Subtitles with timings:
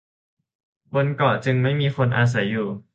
[0.93, 2.67] บนเกาะจึงไม่มีคนอาศัยอยู่